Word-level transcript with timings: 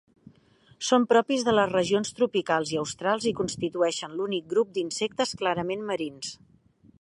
Són 0.85 1.03
propis 1.09 1.43
de 1.49 1.53
les 1.55 1.69
regions 1.73 2.15
tropicals 2.19 2.71
i 2.77 2.79
australs, 2.85 3.27
i 3.33 3.35
constitueixen 3.41 4.17
l'únic 4.21 4.49
grup 4.55 4.73
d'insectes 4.79 5.37
clarament 5.43 5.87
marins. 5.93 6.35